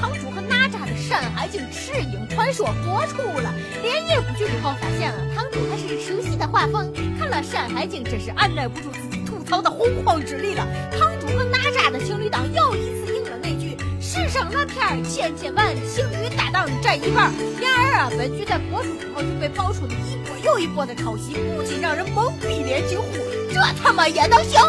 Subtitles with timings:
[0.00, 3.54] 汤主和哪吒的《山海经·赤影传说》播出了。
[3.82, 6.92] 连夜补剧之后，发现啊，汤主还是熟悉的画风。
[7.18, 10.66] 看了《山海经》，真是按耐不住自己吐槽的洪荒之力了。
[10.98, 17.32] 汤主和哪吒的情侣档又一次应了那句“世上烂片千千万，情侣搭档占一半”。
[17.60, 23.06] 然而啊，本剧在播出之后就被爆出了一波又一波的抄袭，不禁让人懵逼脸惊呼：
[23.52, 24.60] 这他妈也能行？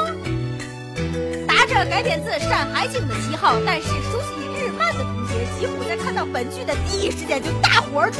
[1.63, 8.20] 打着改编自《山海经》的旗号，但是熟悉日漫的同学几乎在看到本剧的第一时间就大呼而出：“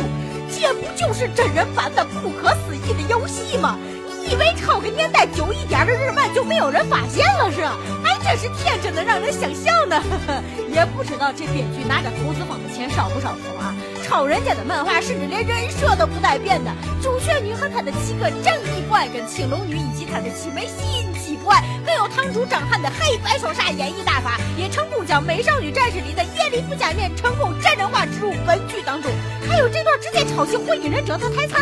[0.50, 3.78] 这不就是真人版的不可思议的游戏吗？
[4.08, 7.66] 你以为抄个年代久一点的日漫就没有人发现了是？
[8.02, 10.02] 还真是天真的让人想象呢！
[10.72, 13.76] 也不知道这编剧拿着投资方的钱烧不烧头啊？
[14.08, 29.12] 抄人家的漫画，甚至连人设都不带变的，朱雀女和她的七个正义怪跟青龙女以及她的七枚心机怪，更有堂主张翰的黑白双煞演绎大法，也成功将《美少女战士》里的夜里不加面成功真人化植入本剧当中。
[29.50, 31.56] 还有这段直接抄袭《火影忍者》的台词，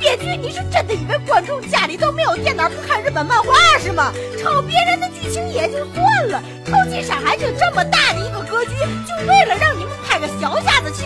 [0.00, 4.12] 编剧你是真的以为观众家里都没有电脑不看日本漫画是吗？
[4.40, 8.70] 抄别人的剧情也就算了，抄进《山海经》这么大的一个格局，
[9.06, 9.63] 就为了让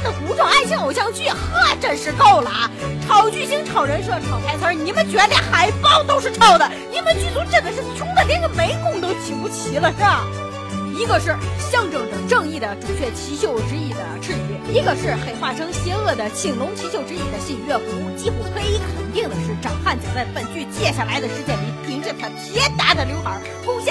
[0.01, 2.71] 的古装爱情偶像剧，呵，真是够了啊！
[3.07, 10.27] 抄剧情、抄人设、抄台词，你们居然连海报都是抄的，你们剧组真的是穷的连个美工都请不起了是吧？
[10.97, 11.27] 一个是
[11.71, 17.85] 象征着正义的朱雀七宿之一的赤羽，一个是黑化成邪恶的青龙七宿之一的新月狐。
[18.17, 23.88] 几乎可以肯定的是，张翰将在本剧接下来的时间里，顶着他铁打的刘海，贡献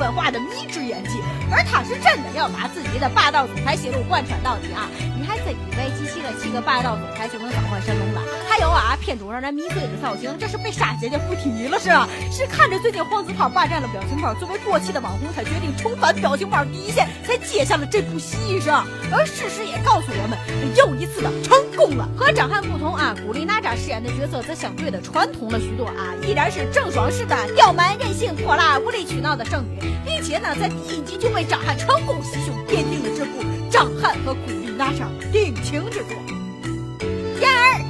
[0.00, 1.20] 文化的迷之演技。
[1.52, 4.88] 而他是真的要把自己的霸道总裁戏路贯穿到底啊！
[5.18, 8.22] 你还真以为集齐了七个霸道总裁就能召唤神龙了？
[8.60, 11.88] 有啊，片中让人迷醉的造型，这是被沙姐姐附体了是？
[12.30, 18.70] 是看着最近黄子韬霸占了表情包，作为过气的网红，才决定重返表情包第一线，才接下了这部戏是。
[18.70, 20.38] 而事实也告诉我们，
[20.76, 22.06] 又一次的成功了。
[22.14, 36.14] 和张翰不同啊，古力娜扎饰演的角色则相对的传统了许多啊，依然是郑爽式的刁蛮任性、泼辣无理取闹的剩女，并且呢，在第一集就被张翰成功袭胸，奠定了这部张翰和古力娜扎定情之作。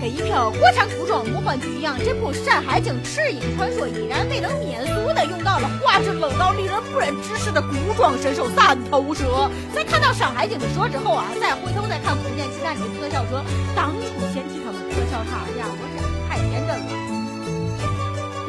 [0.01, 9.51] 然而，跟一票国产古装魔幻剧一样，这部《山海经·赤影传说》依然未能免俗的用到了画质冷到令人不忍直视的古装神兽三头蛇。
[9.75, 13.45] 在看到《山海经》的蛇之后啊，再回头再看《古剑奇谭》里的特效蛇，
[13.77, 17.00] 当初嫌弃他们特效差呀，我真是太天真了。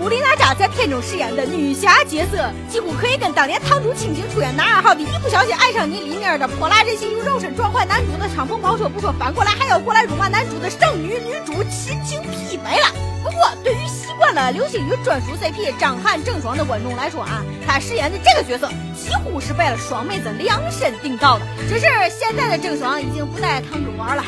[0.01, 12.87] 古力娜扎在片中饰演的女侠角色，几乎可以跟当年堂主倾情出演男二号的《一不小心爱上你》里面的泼辣任性又肉身撞坏男主的敞篷跑车不说，反过来还要过来辱骂男主的剩女女主亲情媲美了。
[13.23, 21.45] 不过，对于习惯了流星雨专属 CP 张翰郑爽的观众来说啊，他饰演的这个角色几乎是为了爽妹子量身定造的。
[21.69, 24.23] 只是现在的郑爽已经不带堂主玩了。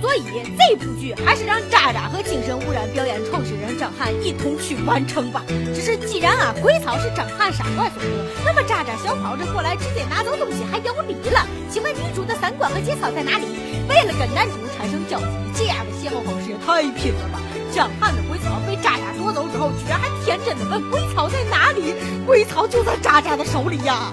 [0.00, 0.22] 所以
[0.56, 5.42] 这部剧还是让渣渣和精神污染表演创始人张翰一同去完成吧。
[5.74, 8.08] 只是既然啊鬼草是张翰杀怪所得，
[8.44, 13.46] 那么渣渣小跑着过来直接拿走东西还要礼了，请问女主的三观和节操在哪里？
[13.88, 15.26] 为了跟男主产生交集，
[15.56, 17.40] 这样的邂逅方式也太拼了吧！
[17.74, 21.94] 张翰的鬼草被渣渣夺走之后，居然还天真的问鬼草在哪里？
[22.26, 24.12] 鬼草就在渣渣的手里呀！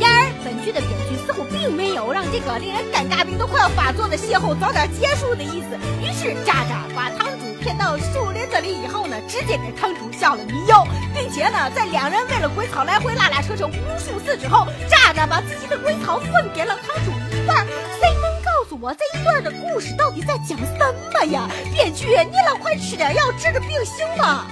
[0.00, 0.25] 然而，
[0.66, 5.78] 剧的编剧似乎并没有让这个令人尴尬病都快要发作的邂逅早点结束的意思。
[6.02, 10.84] 于是，渣渣把堂主骗到树林子里以后呢，直接给堂主下了迷药，
[11.14, 17.64] 并且呢，在两人为了鬼草来回拉拉扯扯无数次之后，渣渣把自己的鬼草分给了堂主一半。
[17.64, 21.48] 谁能告诉我这一段的故事到底在讲什么呀？
[21.72, 24.46] 编剧，你老快吃点药治治病行吗？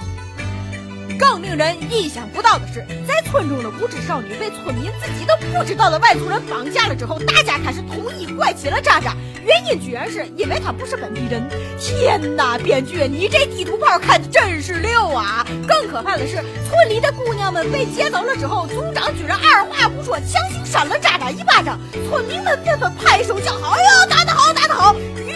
[1.45, 9.15] 令人意想不到的是，在村中的无知少女被村民自己都不知道的外族人绑架了之后，大家开始统一怪起了渣渣。
[9.45, 11.47] 原因居然是因为他不是本地人。
[11.79, 15.45] 天哪，编剧，你这地图炮开的真是溜啊！
[15.67, 21.79] 更可怕的是，村里的姑娘们被劫走了之后，族长居然二话不说强行扇了渣渣一巴掌，
[22.09, 24.95] 村民们纷纷拍手叫好：“哎呦，打得好，打得好！”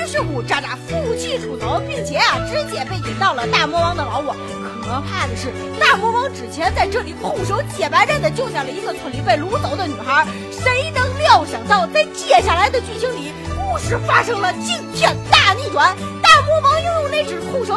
[0.10, 4.36] 事故，渣渣负气出逃，并且啊，直接被引到了大魔王的老窝。
[4.82, 10.26] 可怕的是，大魔王之前在这里空手接白刃的救下了一个村里被掳走的女孩。
[10.50, 15.96] 谁能料想到，在接下来的剧情里，故事发生了惊天大逆转？
[16.24, 17.24] 大魔王又用那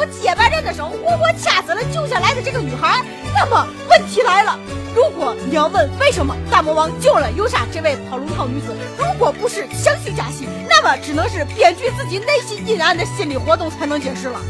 [0.02, 3.04] 手接白刃的手，活活掐死了救下来的这个女孩。
[3.32, 4.58] 那么问题来了，
[4.94, 14.40] 如果你要问为什么大魔王救了尤莎这位跑龙套女子，如果不是强行加戏，那么只能是编剧自己内心阴暗的心理活动才能解释了。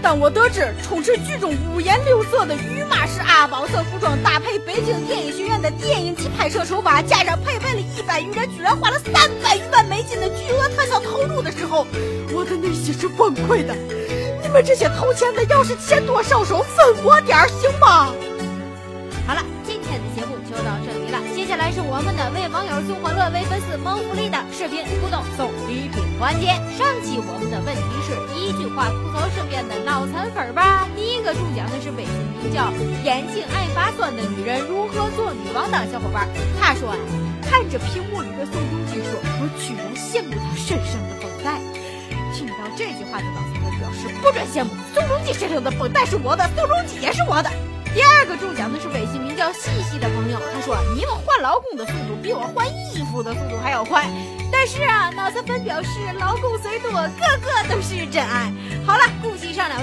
[0.00, 11.84] 当我得知充斥剧中五颜六色的雨马式阿宝色服装，搭配北京电影学院的电影级拍摄手法，加上配备了一百余人，居然花了三百余万美金的巨额特效投入的时候，
[12.32, 13.74] 我的内心是崩溃的。
[14.48, 18.08] 你们这些投钱的，要是钱多少手，分我点儿行吗？
[19.28, 21.20] 好了，今天的节目就到这里了。
[21.36, 26.56] 接下来是我们的为网友送欢乐、为粉丝谋福利的视频互动送礼品环节。
[26.80, 30.88] 上期我们的问题是一句话吐槽身边的脑残粉吧。
[30.96, 32.72] 第一个中奖的是微信名叫
[33.04, 36.24] “眼睛爱发酸的女人如何做女王”的小伙伴，
[36.56, 36.96] 他说啊
[37.44, 41.60] ：“看着屏幕里的宋仲基说，我居然羡慕他身上的绷带。”
[42.78, 47.50] 这句话的脑残粉表示不准羡慕，宋仲基身上的绷带是我的，宋仲基也是我的。
[47.92, 54.06] 第二个中奖的是微信名叫西西的朋友，他说：“你们换老公的速度比我换衣服的速度还要快。”
[54.52, 55.88] 但是啊，脑残粉表示
[56.20, 56.98] 老公虽多，个
[57.42, 58.52] 个都是真爱。
[58.86, 59.02] 好了，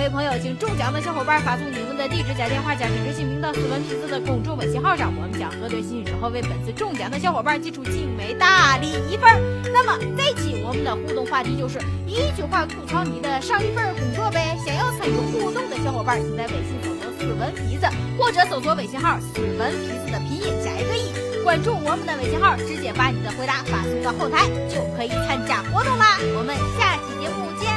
[0.06, 9.42] 位朋友，请中奖的小伙伴发送你们的地址加电话加真实姓名到斯文皮子的公众微信号上，我们将核对信息之后为本次中奖的小伙伴寄出精美大礼一份。
[9.74, 14.56] 那么这期我们的互动话题就是一句话吐槽你的上一份工作呗。
[14.64, 17.88] 想要参与互动的小伙伴，请在微信搜索“斯文皮子”。
[18.22, 21.10] 或者搜索微信号“斯文皮子”的拼音加一个一，
[21.44, 26.22] 关注我们的微信号，直接把你的回答发送到后台，就可以参加活动啦。
[26.38, 27.74] 我们下期节目见